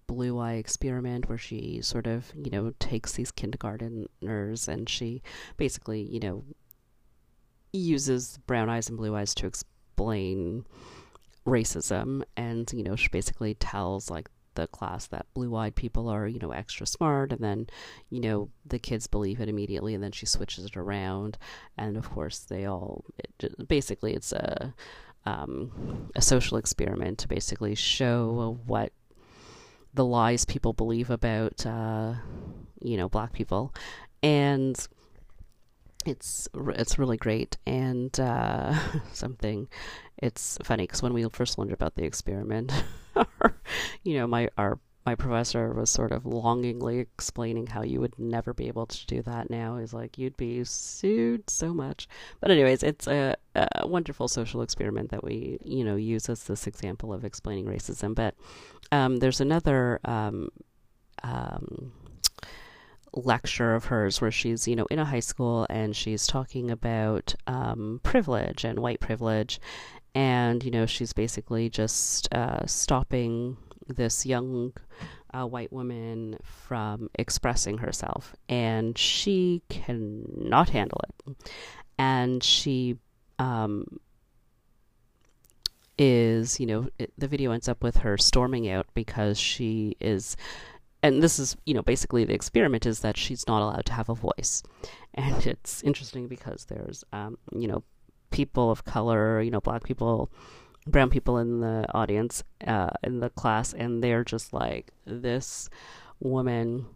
blue 0.07 0.39
eye 0.39 0.55
experiment 0.55 1.29
where 1.29 1.39
she 1.39 1.81
sort 1.83 2.07
of 2.07 2.33
you 2.35 2.51
know 2.51 2.73
takes 2.79 3.13
these 3.13 3.31
kindergarteners 3.31 4.67
and 4.67 4.89
she 4.89 5.23
basically 5.57 6.03
you 6.03 6.19
know 6.19 6.43
uses 7.73 8.39
brown 8.47 8.71
eyes 8.71 8.89
and 8.89 8.97
blue 8.97 9.15
eyes 9.15 9.35
to 9.35 9.47
explain 9.47 10.65
racism 11.47 12.23
and 12.37 12.73
you 12.73 12.83
know 12.83 12.97
she 12.97 13.09
basically 13.09 13.55
tells 13.55 14.11
like 14.11 14.29
the 14.55 14.67
class 14.67 15.07
that 15.07 15.27
blue-eyed 15.35 15.77
people 15.77 16.09
are 16.09 16.27
you 16.27 16.41
know 16.41 16.51
extra 16.51 16.85
smart 16.85 17.31
and 17.33 17.41
then 17.41 17.67
you 18.11 18.21
know 18.21 18.51
the 18.67 18.79
kids 18.79 19.07
believe 19.07 19.41
it 19.41 19.49
immediately 19.49 19.95
and 19.95 20.03
then 20.03 20.11
she 20.11 20.27
switches 20.27 20.65
it 20.65 20.77
around 20.77 21.39
and 21.77 21.97
of 21.97 22.11
course 22.11 22.41
they 22.41 22.65
all 22.65 23.05
it, 23.19 23.69
basically 23.69 24.15
it's 24.15 24.33
a 24.33 24.75
um, 25.29 26.11
a 26.15 26.23
social 26.23 26.57
experiment 26.57 27.19
to 27.19 27.29
basically 27.29 27.75
show 27.75 28.59
what 28.67 28.93
the 29.95 30.05
lies 30.05 30.45
people 30.45 30.73
believe 30.73 31.11
about, 31.11 31.67
uh, 31.67 32.15
you 32.81 32.97
know, 32.97 33.09
black 33.09 33.33
people, 33.33 33.75
and 34.23 34.89
it's 36.07 36.49
it's 36.55 36.99
really 36.99 37.17
great 37.17 37.59
and 37.67 38.19
uh, 38.19 38.79
something. 39.13 39.69
It's 40.17 40.59
funny 40.63 40.85
because 40.85 41.03
when 41.03 41.13
we 41.13 41.29
first 41.29 41.59
learned 41.59 41.73
about 41.73 41.95
the 41.95 42.05
experiment, 42.05 42.73
you 44.03 44.19
know, 44.19 44.27
my 44.27 44.49
our 44.57 44.79
my 45.09 45.15
professor 45.15 45.73
was 45.73 45.89
sort 45.89 46.13
of 46.13 46.27
longingly 46.27 46.99
explaining 46.99 47.67
how 47.67 47.83
you 47.83 47.99
would 47.99 48.19
never 48.19 48.53
be 48.53 48.69
able 48.69 48.85
to 48.85 49.07
do 49.07 49.23
that 49.23 49.49
now. 49.49 49.79
He's 49.79 49.95
like, 49.95 50.19
you'd 50.19 50.37
be 50.37 50.63
sued 50.65 51.49
so 51.49 51.73
much. 51.73 52.07
But, 52.43 52.51
anyways, 52.51 52.83
it's 52.83 53.07
a, 53.07 53.35
a 53.55 53.87
wonderful 53.87 54.29
social 54.29 54.61
experiment 54.61 55.11
that 55.13 55.25
we, 55.25 55.61
you 55.65 55.83
know, 55.83 55.97
use 55.97 56.29
as 56.29 56.45
this 56.45 56.67
example 56.67 57.15
of 57.15 57.25
explaining 57.25 57.65
racism. 57.65 58.15
But 58.15 58.35
um, 58.93 59.17
there's 59.17 59.41
another. 59.41 59.99
Um, 60.05 60.51
um, 61.23 61.93
lecture 63.15 63.75
of 63.75 63.87
hers 63.87 64.21
where 64.21 64.31
she's 64.31 64.69
you 64.69 64.77
know 64.77 64.87
in 64.91 64.99
a 64.99 65.05
high 65.05 65.19
school 65.19 65.67
and 65.71 65.97
she's 65.97 66.27
talking 66.27 66.71
about 66.71 67.35
um, 67.47 67.99
privilege 68.05 68.65
and 68.65 68.79
white 68.79 69.01
privilege 69.01 69.59
and 70.15 70.63
you 70.63 70.71
know 70.71 70.85
she's 70.85 71.15
basically 71.15 71.71
just 71.71 72.33
uh, 72.35 72.65
stopping 72.67 73.57
this 73.89 74.25
young 74.27 74.73
uh, 75.33 75.47
white 75.47 75.73
woman 75.73 76.39
from 76.43 77.11
expressing 77.15 77.79
herself, 77.79 78.35
and 78.49 78.97
she 78.97 79.63
cannot 79.69 80.71
handle 80.71 81.01
it. 81.09 81.37
And 81.99 82.43
she 82.43 82.97
um, 83.39 83.85
is, 85.99 86.61
you 86.61 86.67
know, 86.67 86.89
it, 86.99 87.13
the 87.19 87.29
video 87.29 87.51
ends 87.53 87.69
up 87.69 87.83
with 87.83 87.99
her 87.99 88.17
storming 88.17 88.69
out 88.71 88.87
because 88.95 89.39
she 89.39 89.97
is. 90.01 90.37
And 91.03 91.23
this 91.23 91.39
is, 91.39 91.57
you 91.65 91.75
know, 91.75 91.83
basically 91.83 92.25
the 92.25 92.35
experiment 92.35 92.85
is 92.85 93.01
that 93.01 93.17
she's 93.17 93.47
not 93.47 93.63
allowed 93.63 93.87
to 93.87 93.93
have 93.93 94.09
a 94.09 94.15
voice. 94.15 94.63
And 95.15 95.47
it's 95.47 95.83
interesting 95.83 96.29
because 96.29 96.67
there's, 96.67 97.05
um, 97.13 97.39
you 97.53 97.69
know, 97.69 97.83
people 98.31 98.71
of 98.71 98.85
color, 98.85 99.41
you 99.41 99.51
know, 99.51 99.61
black 99.61 99.85
people, 99.85 100.31
brown 100.91 101.11
people 101.11 101.39
in 101.39 101.61
the 101.61 101.87
audience, 101.93 102.43
uh, 102.67 102.91
in 103.03 103.21
the 103.21 103.31
class, 103.31 103.73
and 103.73 104.03
they're 104.03 104.25
just 104.25 104.53
like, 104.53 104.91
this 105.07 105.69
woman 106.21 106.87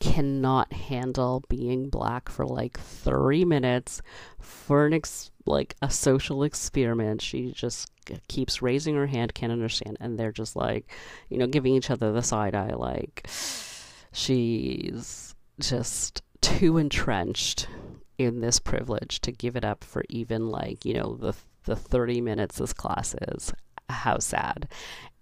cannot 0.00 0.72
handle 0.72 1.44
being 1.48 1.90
black 1.90 2.30
for 2.30 2.46
like 2.46 2.80
three 2.80 3.44
minutes 3.44 4.00
for 4.38 4.86
an 4.86 4.94
ex- 4.94 5.30
like 5.44 5.76
a 5.82 5.90
social 5.90 6.42
experiment. 6.42 7.20
She 7.20 7.52
just 7.52 7.90
keeps 8.28 8.62
raising 8.62 8.94
her 8.94 9.06
hand, 9.06 9.34
can't 9.34 9.52
understand, 9.52 9.98
and 10.00 10.18
they're 10.18 10.32
just 10.32 10.56
like, 10.56 10.90
you 11.28 11.38
know, 11.38 11.46
giving 11.46 11.74
each 11.74 11.90
other 11.90 12.12
the 12.12 12.22
side 12.22 12.54
eye, 12.54 12.74
like 12.74 13.28
she's 14.12 15.34
just 15.58 16.22
too 16.40 16.78
entrenched 16.78 17.68
in 18.18 18.40
this 18.40 18.58
privilege 18.58 19.20
to 19.20 19.32
give 19.32 19.56
it 19.56 19.64
up 19.64 19.84
for 19.84 20.04
even 20.08 20.48
like 20.48 20.84
you 20.84 20.94
know 20.94 21.16
the 21.16 21.32
the 21.64 21.76
30 21.76 22.20
minutes 22.20 22.58
this 22.58 22.72
class 22.72 23.14
is. 23.28 23.52
How 23.88 24.18
sad. 24.18 24.68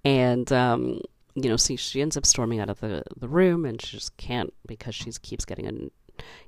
And, 0.05 0.51
um, 0.53 1.01
you 1.35 1.49
know, 1.49 1.57
see, 1.57 1.77
she 1.77 2.01
ends 2.01 2.17
up 2.17 2.27
storming 2.27 2.61
out 2.61 2.71
of 2.71 2.81
the, 2.81 3.03
the 3.17 3.29
room 3.29 3.65
and 3.65 3.81
she 3.81 3.97
just 3.97 4.17
can't 4.17 4.53
because 4.67 4.95
she 4.95 5.11
keeps 5.23 5.45
getting 5.45 5.91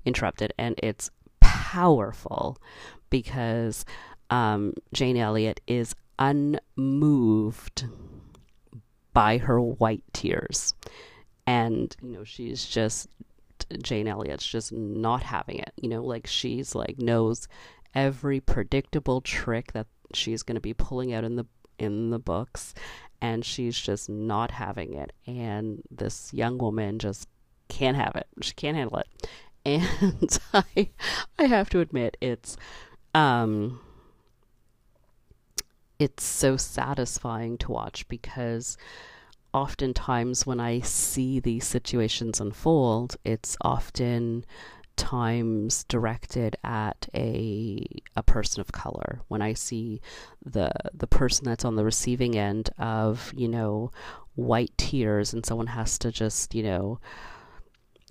interrupted. 0.04 0.52
And 0.58 0.74
it's 0.82 1.10
powerful 1.40 2.58
because 3.08 3.84
um, 4.30 4.74
Jane 4.92 5.16
Elliott 5.16 5.60
is 5.66 5.94
unmoved 6.18 7.86
by 9.12 9.38
her 9.38 9.60
white 9.60 10.04
tears. 10.12 10.74
And, 11.46 11.94
you 12.02 12.12
know, 12.12 12.24
she's 12.24 12.64
just, 12.64 13.08
Jane 13.82 14.06
Elliott's 14.08 14.46
just 14.46 14.72
not 14.72 15.22
having 15.22 15.58
it. 15.58 15.72
You 15.76 15.88
know, 15.88 16.02
like 16.02 16.26
she's 16.26 16.74
like 16.74 16.98
knows 16.98 17.48
every 17.94 18.40
predictable 18.40 19.20
trick 19.20 19.72
that 19.72 19.86
she's 20.14 20.42
going 20.42 20.56
to 20.56 20.60
be 20.60 20.74
pulling 20.74 21.12
out 21.12 21.24
in 21.24 21.36
the 21.36 21.46
in 21.78 22.10
the 22.10 22.18
books 22.18 22.74
and 23.22 23.44
she's 23.44 23.78
just 23.78 24.08
not 24.08 24.50
having 24.50 24.94
it. 24.94 25.12
And 25.26 25.82
this 25.90 26.32
young 26.32 26.58
woman 26.58 26.98
just 26.98 27.28
can't 27.68 27.96
have 27.96 28.16
it. 28.16 28.26
She 28.42 28.52
can't 28.54 28.76
handle 28.76 28.98
it. 28.98 29.06
And 29.62 30.38
i 30.54 30.88
i 31.38 31.44
have 31.44 31.68
to 31.68 31.80
admit 31.80 32.16
it's 32.22 32.56
um 33.14 33.78
it's 35.98 36.24
so 36.24 36.56
satisfying 36.56 37.58
to 37.58 37.70
watch 37.70 38.08
because 38.08 38.78
oftentimes 39.52 40.46
when 40.46 40.60
I 40.60 40.80
see 40.80 41.40
these 41.40 41.66
situations 41.66 42.40
unfold, 42.40 43.16
it's 43.22 43.56
often 43.60 44.46
times 45.00 45.84
directed 45.84 46.56
at 46.62 47.08
a 47.14 47.86
a 48.16 48.22
person 48.22 48.60
of 48.60 48.70
color. 48.70 49.22
When 49.28 49.40
i 49.40 49.54
see 49.54 50.02
the 50.44 50.70
the 50.92 51.06
person 51.06 51.46
that's 51.46 51.64
on 51.64 51.76
the 51.76 51.84
receiving 51.84 52.36
end 52.36 52.68
of 52.78 53.32
you 53.34 53.48
know 53.48 53.90
white 54.34 54.72
tears 54.76 55.32
and 55.32 55.44
someone 55.44 55.68
has 55.68 55.98
to 56.00 56.12
just 56.12 56.54
you 56.54 56.62
know 56.62 57.00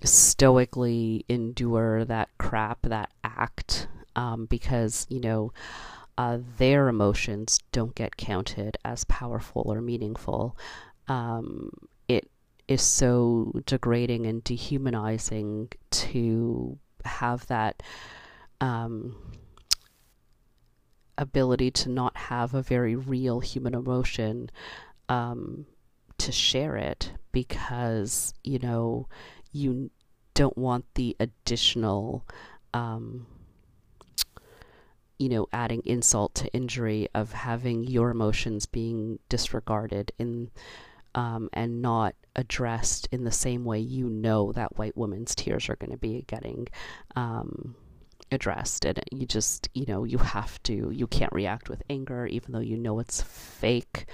stoically 0.02 1.24
endure 1.28 2.04
that 2.04 2.28
crap 2.38 2.82
that 2.82 3.10
act 3.22 3.86
um, 4.16 4.46
because 4.46 5.06
you 5.08 5.20
know 5.20 5.52
uh, 6.18 6.38
their 6.58 6.88
emotions 6.88 7.60
don't 7.70 7.94
get 7.94 8.16
counted 8.16 8.76
as 8.84 9.04
powerful 9.04 9.62
or 9.64 9.80
meaningful. 9.80 10.56
Um, 11.06 11.70
is 12.70 12.80
so 12.80 13.52
degrading 13.66 14.26
and 14.26 14.44
dehumanizing 14.44 15.68
to 15.90 16.78
have 17.04 17.44
that 17.48 17.82
um, 18.60 19.16
ability 21.18 21.68
to 21.72 21.88
not 21.88 22.16
have 22.16 22.54
a 22.54 22.62
very 22.62 22.94
real 22.94 23.40
human 23.40 23.74
emotion 23.74 24.48
um, 25.08 25.66
to 26.16 26.30
share 26.30 26.76
it 26.76 27.12
because 27.32 28.32
you 28.44 28.60
know 28.60 29.08
you 29.50 29.90
don't 30.34 30.56
want 30.56 30.84
the 30.94 31.16
additional 31.18 32.24
um, 32.72 33.26
you 35.18 35.28
know 35.28 35.48
adding 35.52 35.82
insult 35.84 36.36
to 36.36 36.46
injury 36.54 37.08
of 37.16 37.32
having 37.32 37.82
your 37.82 38.10
emotions 38.10 38.64
being 38.64 39.18
disregarded 39.28 40.12
in 40.20 40.50
um, 41.14 41.48
and 41.52 41.82
not 41.82 42.14
addressed 42.36 43.08
in 43.10 43.24
the 43.24 43.32
same 43.32 43.64
way 43.64 43.78
you 43.78 44.08
know 44.08 44.52
that 44.52 44.78
white 44.78 44.96
woman's 44.96 45.34
tears 45.34 45.68
are 45.68 45.76
going 45.76 45.90
to 45.90 45.96
be 45.98 46.24
getting 46.28 46.68
um, 47.16 47.74
addressed. 48.30 48.84
And 48.84 49.00
you 49.10 49.26
just 49.26 49.68
you 49.74 49.84
know 49.86 50.04
you 50.04 50.18
have 50.18 50.62
to 50.64 50.90
you 50.90 51.06
can't 51.06 51.32
react 51.32 51.68
with 51.68 51.82
anger 51.90 52.26
even 52.26 52.52
though 52.52 52.60
you 52.60 52.76
know 52.76 53.00
it's 53.00 53.22
fake. 53.22 54.06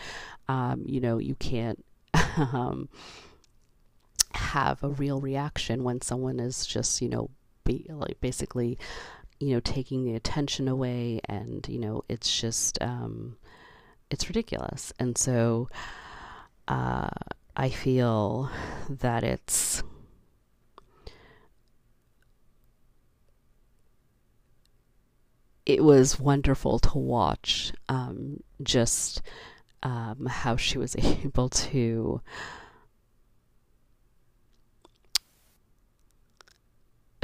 Um, 0.49 0.85
you 0.87 1.01
know 1.01 1.19
you 1.19 1.35
can't 1.35 1.85
um, 2.37 2.89
have 4.33 4.83
a 4.83 4.89
real 4.89 5.21
reaction 5.21 5.85
when 5.85 6.01
someone 6.01 6.41
is 6.41 6.67
just 6.67 7.01
you 7.03 7.09
know 7.09 7.31
be, 7.65 7.87
like 7.89 8.21
basically 8.21 8.79
you 9.41 9.53
know 9.55 9.61
taking 9.61 10.05
the 10.05 10.15
attention 10.15 10.69
away 10.69 11.21
and 11.29 11.67
you 11.69 11.79
know 11.79 12.03
it's 12.09 12.41
just 12.41 12.81
um, 12.81 13.37
it's 14.11 14.29
ridiculous. 14.29 14.93
And 14.99 15.19
so 15.19 15.69
uh, 16.69 17.09
I 17.57 17.71
feel 17.71 18.51
that 18.89 19.25
it's 19.25 19.83
it 25.65 25.83
was 25.83 26.19
wonderful 26.21 26.79
to 26.79 26.99
watch 26.99 27.73
um, 27.89 28.43
just 28.63 29.21
um, 29.83 30.27
how 30.27 30.57
she 30.57 30.79
was 30.79 30.95
able 30.99 31.49
to 31.49 32.21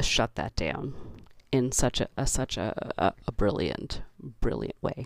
shut 0.01 0.35
that 0.35 0.55
down 0.55 0.93
in 1.51 1.71
such 1.71 2.01
a, 2.01 2.07
a 2.17 2.27
such 2.27 2.57
a, 2.57 2.93
a, 2.97 3.13
a 3.27 3.31
brilliant 3.31 4.01
brilliant 4.41 4.75
way. 4.81 5.05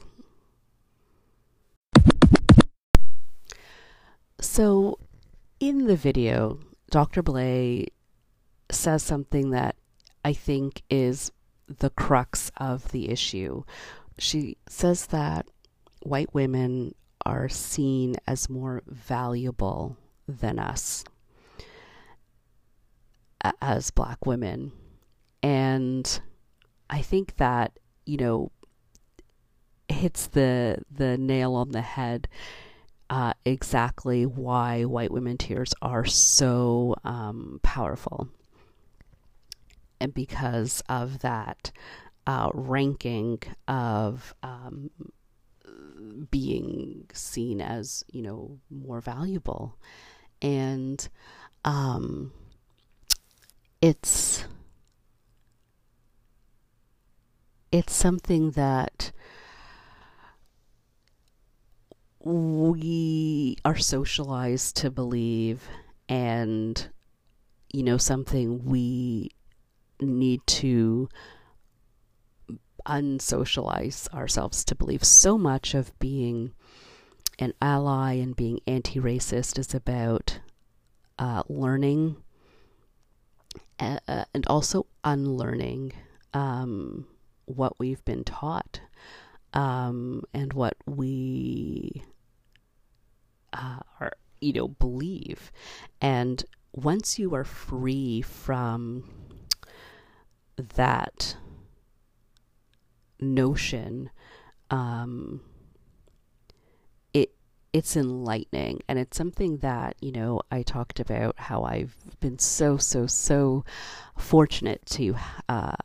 So, 4.39 4.99
in 5.59 5.87
the 5.87 5.95
video, 5.95 6.59
Dr. 6.91 7.23
Blay 7.23 7.87
says 8.71 9.01
something 9.01 9.49
that 9.51 9.75
I 10.23 10.33
think 10.33 10.83
is 10.89 11.31
the 11.67 11.89
crux 11.89 12.51
of 12.57 12.91
the 12.91 13.09
issue. 13.09 13.63
She 14.19 14.57
says 14.67 15.07
that 15.07 15.47
white 16.03 16.33
women 16.33 16.93
are 17.25 17.49
seen 17.49 18.15
as 18.27 18.49
more 18.49 18.83
valuable 18.87 19.97
than 20.27 20.59
us 20.59 21.03
as 23.61 23.91
black 23.91 24.25
women. 24.25 24.71
And 25.41 26.19
I 26.89 27.01
think 27.01 27.37
that, 27.37 27.79
you 28.05 28.17
know, 28.17 28.51
hits 29.89 30.27
the 30.27 30.83
the 30.91 31.17
nail 31.17 31.55
on 31.55 31.71
the 31.71 31.81
head 31.81 32.27
uh, 33.09 33.33
exactly 33.45 34.25
why 34.25 34.83
white 34.83 35.11
women 35.11 35.37
tears 35.37 35.73
are 35.81 36.05
so 36.05 36.95
um, 37.03 37.59
powerful. 37.63 38.29
And 39.99 40.13
because 40.13 40.83
of 40.89 41.19
that 41.19 41.71
uh, 42.27 42.49
ranking 42.53 43.41
of 43.67 44.35
um, 44.43 44.89
being 46.29 47.05
seen 47.13 47.61
as, 47.61 48.03
you 48.11 48.21
know, 48.21 48.59
more 48.69 49.01
valuable. 49.01 49.77
And 50.41 51.07
um, 51.65 52.31
it's 53.81 54.45
it's 57.71 57.93
something 57.93 58.51
that 58.51 59.11
we 62.27 63.55
are 63.63 63.77
socialized 63.77 64.75
to 64.77 64.91
believe 64.91 65.63
and 66.09 66.89
you 67.71 67.83
know 67.83 67.97
something 67.97 68.65
we 68.65 69.31
need 70.01 70.41
to 70.45 71.07
unsocialize 72.85 74.13
ourselves 74.13 74.63
to 74.65 74.75
believe. 74.75 75.03
So 75.03 75.37
much 75.37 75.73
of 75.73 75.97
being 75.99 76.51
an 77.39 77.53
ally 77.61 78.13
and 78.13 78.35
being 78.35 78.59
anti-racist 78.67 79.57
is 79.57 79.73
about 79.73 80.39
uh, 81.19 81.43
learning 81.47 82.17
uh, 83.79 83.99
and 84.33 84.45
also 84.47 84.85
unlearning 85.03 85.93
um, 86.33 87.07
what 87.45 87.79
we've 87.79 88.03
been 88.05 88.23
taught 88.23 88.81
um, 89.53 90.23
and 90.33 90.53
what 90.53 90.75
we 90.85 92.03
uh, 93.53 93.79
are, 93.99 94.13
you 94.41 94.53
know, 94.53 94.67
believe. 94.67 95.51
And 96.01 96.43
once 96.73 97.17
you 97.17 97.33
are 97.33 97.43
free 97.43 98.21
from 98.21 99.03
that 100.75 101.35
notion, 103.19 104.09
um, 104.69 105.41
it 107.13 107.33
it's 107.73 107.95
enlightening, 107.95 108.81
and 108.87 108.99
it's 108.99 109.17
something 109.17 109.57
that 109.57 109.95
you 110.01 110.11
know 110.11 110.41
I 110.51 110.61
talked 110.63 110.99
about 110.99 111.39
how 111.39 111.63
I've 111.63 111.95
been 112.19 112.39
so 112.39 112.77
so 112.77 113.07
so 113.07 113.65
fortunate 114.17 114.85
to 114.87 115.15
uh, 115.49 115.75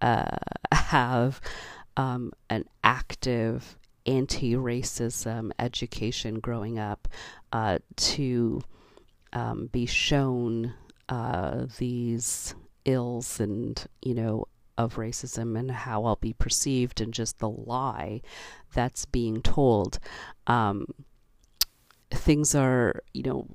uh, 0.00 0.36
have 0.72 1.40
um, 1.96 2.32
an 2.48 2.64
active 2.84 3.76
anti 4.08 4.54
racism 4.54 5.50
education 5.58 6.40
growing 6.40 6.78
up 6.78 7.06
uh, 7.52 7.78
to 7.96 8.60
um, 9.32 9.68
be 9.70 9.86
shown 9.86 10.74
uh, 11.08 11.66
these 11.78 12.54
ills 12.84 13.38
and, 13.38 13.86
you 14.02 14.14
know, 14.14 14.46
of 14.78 14.94
racism 14.94 15.58
and 15.58 15.70
how 15.70 16.04
I'll 16.04 16.16
be 16.16 16.32
perceived 16.32 17.00
and 17.00 17.12
just 17.12 17.38
the 17.38 17.50
lie 17.50 18.22
that's 18.74 19.04
being 19.04 19.42
told. 19.42 19.98
Um, 20.46 20.86
things 22.10 22.54
are, 22.54 23.02
you 23.12 23.24
know, 23.24 23.48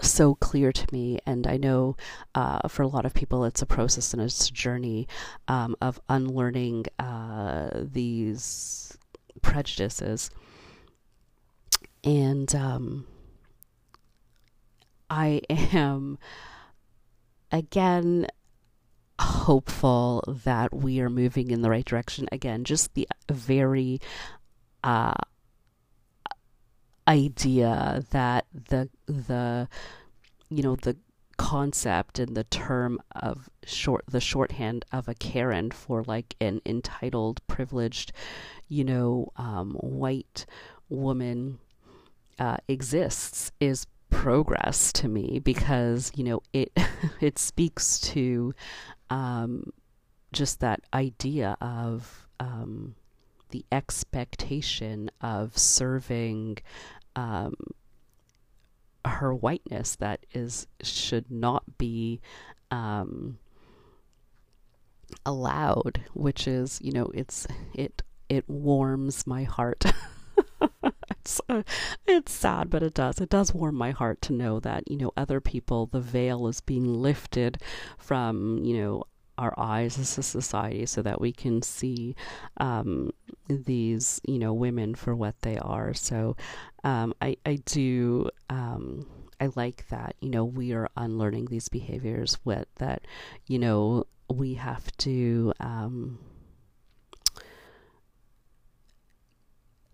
so 0.00 0.34
clear 0.36 0.70
to 0.70 0.86
me. 0.92 1.18
And 1.26 1.46
I 1.46 1.56
know 1.56 1.96
uh, 2.34 2.68
for 2.68 2.82
a 2.82 2.88
lot 2.88 3.06
of 3.06 3.14
people, 3.14 3.44
it's 3.44 3.62
a 3.62 3.66
process 3.66 4.12
and 4.12 4.22
it's 4.22 4.48
a 4.48 4.52
journey 4.52 5.08
um, 5.48 5.74
of 5.80 6.00
unlearning 6.08 6.84
uh, 6.98 7.70
these 7.74 8.97
prejudices. 9.38 10.30
And 12.04 12.54
um, 12.54 13.06
I 15.10 15.40
am, 15.48 16.18
again, 17.50 18.26
hopeful 19.20 20.22
that 20.44 20.74
we 20.74 21.00
are 21.00 21.10
moving 21.10 21.50
in 21.50 21.62
the 21.62 21.70
right 21.70 21.84
direction. 21.84 22.28
Again, 22.30 22.64
just 22.64 22.94
the 22.94 23.08
very 23.30 24.00
uh, 24.84 25.14
idea 27.06 28.04
that 28.10 28.46
the 28.52 28.88
the 29.06 29.68
you 30.50 30.62
know 30.62 30.76
the 30.76 30.96
concept 31.38 32.18
and 32.18 32.36
the 32.36 32.44
term 32.44 33.00
of 33.12 33.48
short 33.64 34.04
the 34.08 34.20
shorthand 34.20 34.84
of 34.92 35.08
a 35.08 35.14
Karen 35.14 35.70
for 35.70 36.02
like 36.02 36.34
an 36.40 36.60
entitled 36.66 37.40
privileged 37.46 38.12
you 38.68 38.84
know 38.84 39.32
um, 39.36 39.72
white 39.74 40.44
woman 40.90 41.58
uh, 42.38 42.58
exists 42.66 43.52
is 43.60 43.86
progress 44.10 44.92
to 44.92 45.08
me 45.08 45.38
because 45.38 46.12
you 46.14 46.24
know 46.24 46.42
it 46.52 46.72
it 47.20 47.38
speaks 47.38 47.98
to 48.00 48.52
um, 49.08 49.72
just 50.32 50.60
that 50.60 50.80
idea 50.92 51.56
of 51.60 52.26
um, 52.40 52.94
the 53.50 53.64
expectation 53.72 55.10
of 55.20 55.56
serving 55.56 56.58
um, 57.16 57.54
her 59.08 59.34
whiteness 59.34 59.96
that 59.96 60.24
is 60.32 60.66
should 60.82 61.30
not 61.30 61.78
be 61.78 62.20
um, 62.70 63.38
allowed, 65.24 66.04
which 66.14 66.46
is 66.46 66.80
you 66.82 66.92
know 66.92 67.10
it's 67.14 67.46
it 67.74 68.02
it 68.28 68.48
warms 68.48 69.26
my 69.26 69.44
heart. 69.44 69.84
it's 71.10 71.40
uh, 71.48 71.62
it's 72.06 72.32
sad, 72.32 72.70
but 72.70 72.82
it 72.82 72.94
does. 72.94 73.20
It 73.20 73.28
does 73.28 73.54
warm 73.54 73.74
my 73.74 73.90
heart 73.90 74.20
to 74.22 74.32
know 74.32 74.60
that 74.60 74.90
you 74.90 74.96
know 74.96 75.12
other 75.16 75.40
people. 75.40 75.86
The 75.86 76.00
veil 76.00 76.46
is 76.48 76.60
being 76.60 76.84
lifted 76.84 77.58
from 77.98 78.64
you 78.64 78.82
know 78.82 79.04
our 79.38 79.54
eyes 79.56 79.98
as 79.98 80.18
a 80.18 80.22
society 80.22 80.84
so 80.86 81.00
that 81.02 81.20
we 81.20 81.32
can 81.32 81.62
see 81.62 82.14
um, 82.58 83.10
these, 83.48 84.20
you 84.26 84.38
know, 84.38 84.52
women 84.52 84.94
for 84.94 85.14
what 85.14 85.40
they 85.42 85.56
are. 85.58 85.94
So 85.94 86.36
um, 86.84 87.14
I, 87.22 87.36
I 87.46 87.56
do. 87.64 88.28
Um, 88.50 89.06
I 89.40 89.50
like 89.54 89.86
that, 89.90 90.16
you 90.20 90.30
know, 90.30 90.44
we 90.44 90.72
are 90.72 90.88
unlearning 90.96 91.46
these 91.46 91.68
behaviors 91.68 92.38
with 92.44 92.66
that, 92.78 93.06
you 93.46 93.60
know, 93.60 94.04
we 94.28 94.54
have 94.54 94.90
to, 94.96 95.52
um, 95.60 96.18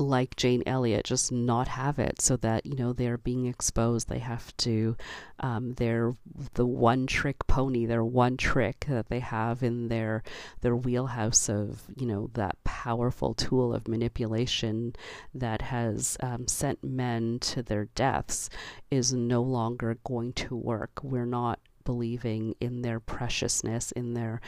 like 0.04 0.36
Jane 0.36 0.62
Elliott, 0.66 1.04
just 1.04 1.32
not 1.32 1.68
have 1.68 1.98
it 1.98 2.20
so 2.20 2.36
that, 2.38 2.66
you 2.66 2.76
know, 2.76 2.92
they're 2.92 3.18
being 3.18 3.46
exposed. 3.46 4.08
They 4.08 4.18
have 4.20 4.56
to, 4.58 4.96
um, 5.40 5.74
they're 5.74 6.14
the 6.54 6.66
one 6.66 7.06
trick 7.06 7.46
pony, 7.46 7.86
their 7.86 8.04
one 8.04 8.36
trick 8.36 8.86
that 8.88 9.08
they 9.08 9.20
have 9.20 9.62
in 9.62 9.88
their, 9.88 10.22
their 10.60 10.76
wheelhouse 10.76 11.48
of, 11.48 11.82
you 11.96 12.06
know, 12.06 12.30
that 12.34 12.62
powerful 12.64 13.34
tool 13.34 13.74
of 13.74 13.88
manipulation 13.88 14.94
that 15.34 15.62
has 15.62 16.16
um, 16.20 16.46
sent 16.46 16.84
men 16.84 17.38
to 17.40 17.62
their 17.62 17.86
deaths 17.94 18.50
is 18.90 19.12
no 19.12 19.42
longer 19.42 19.98
going 20.04 20.32
to 20.34 20.54
work. 20.54 21.00
We're 21.02 21.26
not 21.26 21.60
believing 21.84 22.54
in 22.60 22.82
their 22.82 23.00
preciousness, 23.00 23.92
in 23.92 24.14
their, 24.14 24.40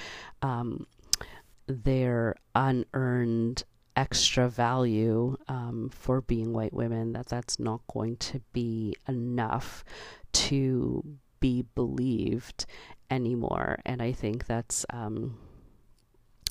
um, 0.42 0.86
their 1.66 2.36
unearned 2.54 3.64
extra 3.96 4.48
value 4.48 5.37
um, 5.48 5.90
for 5.92 6.20
being 6.20 6.52
white 6.52 6.74
women 6.74 7.12
that 7.14 7.26
that's 7.26 7.59
not 7.59 7.80
going 7.92 8.16
to 8.18 8.40
be 8.52 8.94
enough 9.09 9.85
to 10.32 11.02
be 11.40 11.64
believed 11.74 12.66
anymore. 13.11 13.78
And 13.87 14.02
i 14.02 14.12
think 14.12 14.46
that's 14.46 14.85
um, 14.90 15.38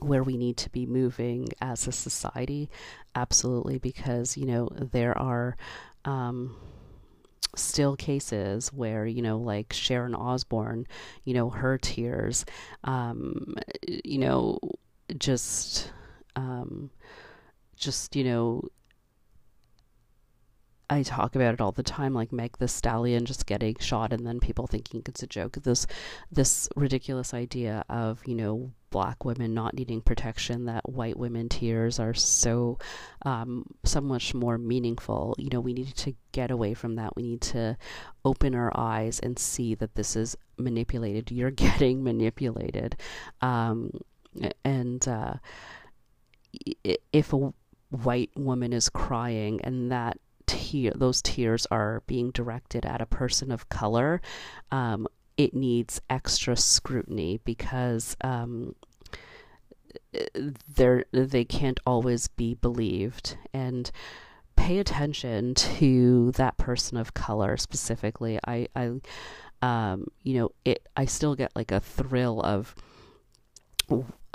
where 0.01 0.23
we 0.23 0.37
need 0.37 0.57
to 0.57 0.69
be 0.71 0.85
moving 0.85 1.49
as 1.61 1.87
a 1.87 1.91
society. 1.91 2.69
Absolutely 3.15 3.77
because 3.77 4.35
you 4.35 4.45
know 4.45 4.67
there 4.73 5.17
are 5.17 5.55
um, 6.03 6.55
still 7.55 7.95
cases 7.95 8.73
where 8.73 9.05
you 9.05 9.21
know 9.21 9.37
like 9.37 9.71
sharon 9.71 10.13
osbourne 10.13 10.85
you 11.23 11.33
know 11.33 11.49
her 11.49 11.77
tears 11.77 12.45
um, 12.83 13.55
you 13.87 14.17
know 14.17 14.59
just 15.17 15.91
um, 16.35 16.89
just, 17.75 18.15
you 18.15 18.23
know, 18.23 18.63
I 20.89 21.03
talk 21.03 21.35
about 21.35 21.53
it 21.53 21.61
all 21.61 21.71
the 21.71 21.83
time, 21.83 22.13
like 22.13 22.31
Meg 22.31 22.57
the 22.59 22.67
Stallion 22.67 23.25
just 23.25 23.45
getting 23.45 23.75
shot 23.79 24.13
and 24.13 24.25
then 24.25 24.39
people 24.39 24.67
thinking 24.67 25.01
it's 25.07 25.23
a 25.23 25.27
joke. 25.27 25.53
This 25.63 25.87
this 26.31 26.69
ridiculous 26.75 27.33
idea 27.33 27.83
of, 27.89 28.21
you 28.27 28.35
know, 28.35 28.71
black 28.91 29.25
women 29.25 29.53
not 29.53 29.73
needing 29.73 30.01
protection, 30.01 30.65
that 30.65 30.87
white 30.87 31.17
women 31.17 31.49
tears 31.49 31.99
are 31.99 32.13
so 32.13 32.77
um, 33.23 33.65
so 33.83 33.99
much 33.99 34.33
more 34.33 34.57
meaningful. 34.57 35.35
You 35.39 35.49
know, 35.51 35.59
we 35.59 35.73
need 35.73 35.95
to 35.95 36.13
get 36.31 36.51
away 36.51 36.75
from 36.75 36.95
that. 36.95 37.15
We 37.15 37.23
need 37.23 37.41
to 37.41 37.77
open 38.23 38.53
our 38.53 38.71
eyes 38.75 39.19
and 39.19 39.39
see 39.39 39.73
that 39.75 39.95
this 39.95 40.15
is 40.15 40.37
manipulated. 40.57 41.31
You're 41.31 41.51
getting 41.67 42.03
manipulated. 42.03 42.95
Um, 43.41 43.91
and 44.63 45.05
uh, 45.07 45.35
if 47.11 47.33
a 47.33 47.53
white 48.03 48.31
woman 48.35 48.73
is 48.73 48.89
crying 48.89 49.59
and 49.63 49.91
that 49.91 50.17
tear 50.47 50.91
those 50.95 51.21
tears 51.21 51.65
are 51.71 52.03
being 52.05 52.29
directed 52.31 52.85
at 52.85 53.01
a 53.01 53.05
person 53.05 53.51
of 53.51 53.67
color 53.69 54.21
um, 54.71 55.07
it 55.37 55.53
needs 55.53 56.01
extra 56.09 56.55
scrutiny 56.55 57.39
because 57.43 58.15
um, 58.21 58.75
they're 60.75 61.05
they 61.11 61.45
can't 61.45 61.79
always 61.85 62.27
be 62.27 62.53
believed. 62.53 63.37
And 63.53 63.91
pay 64.55 64.79
attention 64.79 65.53
to 65.53 66.31
that 66.33 66.57
person 66.57 66.97
of 66.97 67.13
color 67.13 67.57
specifically. 67.57 68.39
I 68.45 68.67
i 68.75 68.91
um, 69.61 70.07
you 70.23 70.39
know 70.39 70.51
it 70.63 70.87
i 70.95 71.05
still 71.05 71.35
get 71.35 71.51
like 71.55 71.71
a 71.71 71.79
thrill 71.79 72.41
of 72.41 72.75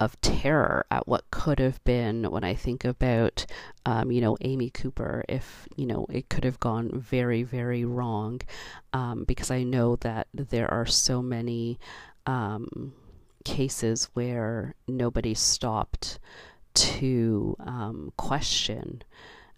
of 0.00 0.18
terror 0.22 0.86
at 0.90 1.06
what 1.06 1.30
could 1.30 1.58
have 1.58 1.84
been 1.84 2.24
when 2.24 2.42
I 2.42 2.54
think 2.54 2.84
about, 2.84 3.44
um, 3.84 4.10
you 4.10 4.22
know, 4.22 4.36
Amy 4.40 4.70
Cooper, 4.70 5.22
if, 5.28 5.68
you 5.76 5.86
know, 5.86 6.06
it 6.08 6.30
could 6.30 6.44
have 6.44 6.58
gone 6.58 6.90
very, 6.94 7.42
very 7.42 7.84
wrong, 7.84 8.40
um, 8.94 9.24
because 9.24 9.50
I 9.50 9.62
know 9.62 9.96
that 9.96 10.26
there 10.32 10.72
are 10.72 10.86
so 10.86 11.20
many 11.20 11.78
um, 12.24 12.94
cases 13.44 14.08
where 14.14 14.74
nobody 14.88 15.34
stopped 15.34 16.18
to 16.74 17.56
um, 17.60 18.12
question. 18.16 19.02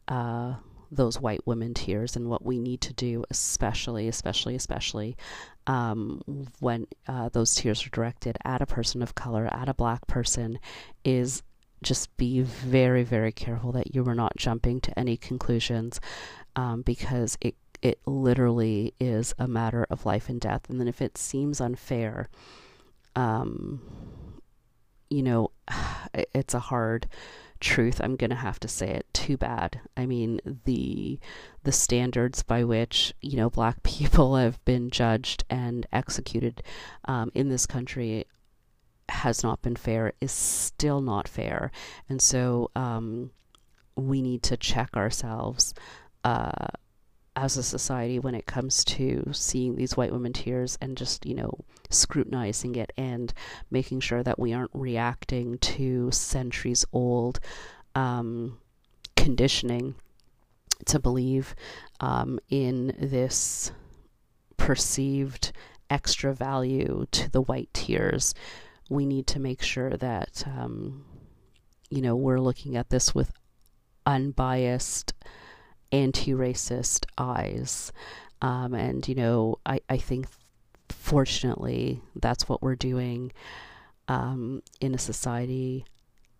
Uh, 0.08 0.54
those 0.90 1.18
white 1.18 1.46
women 1.46 1.72
tears 1.72 2.16
and 2.16 2.28
what 2.28 2.44
we 2.44 2.58
need 2.58 2.80
to 2.82 2.92
do, 2.92 3.24
especially, 3.30 4.08
especially, 4.08 4.54
especially 4.54 5.16
um, 5.66 6.22
when 6.60 6.86
uh, 7.06 7.28
those 7.30 7.54
tears 7.54 7.86
are 7.86 7.90
directed 7.90 8.36
at 8.44 8.62
a 8.62 8.66
person 8.66 9.02
of 9.02 9.14
color, 9.14 9.48
at 9.52 9.68
a 9.68 9.74
black 9.74 10.06
person, 10.06 10.58
is 11.04 11.42
just 11.82 12.16
be 12.16 12.42
very, 12.42 13.02
very 13.02 13.32
careful 13.32 13.72
that 13.72 13.94
you 13.94 14.06
are 14.08 14.14
not 14.14 14.36
jumping 14.36 14.80
to 14.80 14.98
any 14.98 15.16
conclusions 15.16 16.00
um, 16.56 16.82
because 16.82 17.36
it 17.40 17.54
it 17.82 17.98
literally 18.06 18.94
is 19.00 19.34
a 19.40 19.48
matter 19.48 19.84
of 19.90 20.06
life 20.06 20.28
and 20.28 20.40
death. 20.40 20.70
And 20.70 20.78
then 20.78 20.86
if 20.86 21.02
it 21.02 21.18
seems 21.18 21.60
unfair, 21.60 22.28
um, 23.16 23.82
you 25.12 25.22
know, 25.22 25.50
it's 26.14 26.54
a 26.54 26.60
hard 26.60 27.08
truth 27.60 28.00
i'm 28.02 28.16
going 28.16 28.28
to 28.28 28.34
have 28.34 28.58
to 28.58 28.66
say 28.66 28.88
it 28.88 29.06
too 29.14 29.36
bad. 29.36 29.80
I 29.96 30.04
mean 30.04 30.40
the 30.64 31.20
the 31.62 31.70
standards 31.70 32.42
by 32.42 32.64
which 32.64 33.14
you 33.22 33.36
know 33.36 33.48
black 33.48 33.82
people 33.84 34.34
have 34.34 34.62
been 34.64 34.90
judged 34.90 35.44
and 35.48 35.86
executed 35.92 36.64
um, 37.04 37.30
in 37.34 37.48
this 37.48 37.66
country 37.66 38.26
has 39.08 39.44
not 39.44 39.62
been 39.62 39.76
fair 39.76 40.12
is 40.20 40.32
still 40.32 41.00
not 41.00 41.28
fair. 41.28 41.70
And 42.08 42.20
so 42.20 42.70
um, 42.74 43.30
we 43.94 44.22
need 44.22 44.42
to 44.44 44.56
check 44.56 44.96
ourselves 44.96 45.72
uh, 46.24 46.66
as 47.34 47.56
a 47.56 47.62
society 47.62 48.18
when 48.18 48.34
it 48.34 48.46
comes 48.46 48.84
to 48.84 49.26
seeing 49.32 49.76
these 49.76 49.96
white 49.96 50.12
women 50.12 50.32
tears 50.32 50.76
and 50.80 50.96
just, 50.96 51.24
you 51.24 51.34
know, 51.34 51.58
scrutinizing 51.90 52.74
it 52.74 52.92
and 52.96 53.32
making 53.70 54.00
sure 54.00 54.22
that 54.22 54.38
we 54.38 54.52
aren't 54.52 54.70
reacting 54.74 55.58
to 55.58 56.10
centuries 56.10 56.84
old 56.92 57.40
um, 57.94 58.58
conditioning 59.16 59.94
to 60.86 60.98
believe 60.98 61.54
um, 62.00 62.38
in 62.50 62.94
this 62.98 63.72
perceived 64.56 65.52
extra 65.90 66.34
value 66.34 67.06
to 67.12 67.30
the 67.30 67.42
white 67.42 67.72
tears, 67.72 68.34
we 68.88 69.06
need 69.06 69.26
to 69.26 69.38
make 69.38 69.62
sure 69.62 69.90
that, 69.90 70.44
um, 70.46 71.04
you 71.90 72.00
know, 72.00 72.16
we're 72.16 72.40
looking 72.40 72.76
at 72.76 72.90
this 72.90 73.14
with 73.14 73.32
unbiased, 74.06 75.12
anti 75.92 76.32
racist 76.32 77.04
eyes. 77.16 77.92
Um, 78.40 78.74
and, 78.74 79.06
you 79.06 79.14
know, 79.14 79.58
I, 79.64 79.80
I 79.88 79.98
think 79.98 80.26
fortunately 80.88 82.00
that's 82.16 82.48
what 82.48 82.62
we're 82.62 82.74
doing 82.74 83.32
um, 84.08 84.62
in 84.80 84.94
a 84.94 84.98
society. 84.98 85.84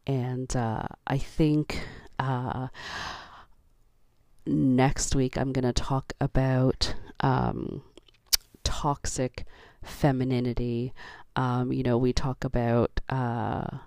And 0.07 0.55
uh, 0.57 0.87
I 1.07 1.19
think 1.19 1.79
uh, 2.19 2.69
next 4.47 5.15
week 5.15 5.37
I'm 5.37 5.53
going 5.53 5.65
to 5.65 5.73
talk 5.73 6.13
about 6.21 6.95
um, 7.21 7.83
toxic 8.65 9.45
femininity. 9.85 10.93
Um, 11.37 11.73
you 11.73 11.83
know, 11.83 11.97
we 11.97 12.13
talk 12.13 12.45
about 12.45 13.01
uh, 13.09 13.79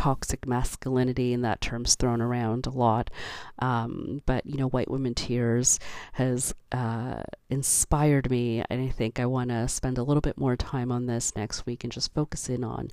toxic 0.00 0.46
masculinity, 0.46 1.34
and 1.34 1.44
that 1.44 1.60
term's 1.60 1.94
thrown 1.94 2.22
around 2.22 2.66
a 2.66 2.70
lot. 2.70 3.10
Um, 3.58 4.22
but, 4.24 4.46
you 4.46 4.56
know, 4.56 4.68
White 4.68 4.90
Women 4.90 5.14
Tears 5.14 5.78
has 6.12 6.54
uh, 6.72 7.22
inspired 7.50 8.30
me, 8.30 8.64
and 8.70 8.80
I 8.80 8.88
think 8.88 9.20
I 9.20 9.26
want 9.26 9.50
to 9.50 9.68
spend 9.68 9.98
a 9.98 10.02
little 10.02 10.22
bit 10.22 10.38
more 10.38 10.56
time 10.56 10.90
on 10.90 11.04
this 11.04 11.36
next 11.36 11.66
week 11.66 11.84
and 11.84 11.92
just 11.92 12.14
focus 12.14 12.48
in 12.48 12.64
on 12.64 12.88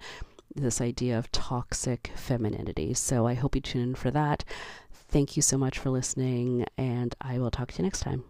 this 0.54 0.82
idea 0.82 1.18
of 1.18 1.32
toxic 1.32 2.12
femininity. 2.16 2.94
So 2.94 3.26
I 3.26 3.36
hope 3.36 3.56
you 3.56 3.62
tune 3.62 3.84
in 3.84 3.96
for 3.96 4.12
that. 4.12 4.44
Thank 4.92 5.38
you 5.38 5.42
so 5.42 5.58
much 5.58 5.80
for 5.80 5.90
listening, 5.90 6.66
and 6.78 7.16
I 7.22 7.40
will 7.40 7.52
talk 7.52 7.72
to 7.72 7.78
you 7.78 7.84
next 7.84 8.02
time. 8.02 8.26